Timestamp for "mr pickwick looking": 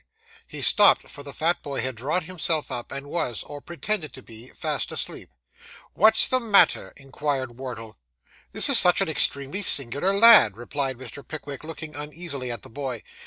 10.97-11.93